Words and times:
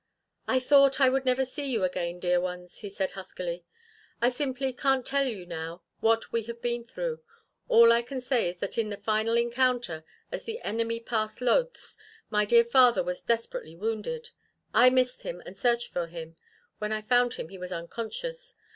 "I 0.47 0.59
thought 0.59 0.99
I 0.99 1.09
would 1.09 1.25
never 1.25 1.45
see 1.45 1.69
you 1.69 1.83
again, 1.83 2.19
dear 2.19 2.41
ones," 2.41 2.79
he 2.79 2.89
said 2.89 3.11
huskily. 3.11 3.63
"I 4.19 4.29
simply 4.29 4.73
can't 4.73 5.05
tell 5.05 5.25
you 5.27 5.45
now 5.45 5.83
what 5.99 6.31
we 6.31 6.41
have 6.45 6.59
been 6.59 6.83
through. 6.85 7.19
All 7.67 7.91
I 7.93 8.01
can 8.01 8.19
say 8.19 8.49
is 8.49 8.57
that 8.57 8.79
in 8.79 8.89
the 8.89 8.97
final 8.97 9.37
encounter, 9.37 10.03
as 10.31 10.45
the 10.45 10.59
enemy 10.63 10.99
passed 10.99 11.39
Lodz, 11.39 11.97
my 12.31 12.45
dear 12.45 12.63
father 12.63 13.03
was 13.03 13.21
desperately 13.21 13.75
wounded. 13.75 14.31
I 14.73 14.89
missed 14.89 15.21
him, 15.21 15.39
and 15.45 15.55
searched 15.55 15.93
for 15.93 16.07
him. 16.07 16.35
When 16.79 16.91
I 16.91 17.03
found 17.03 17.35
him 17.35 17.49
he 17.49 17.59
was 17.59 17.71
unconscious. 17.71 18.55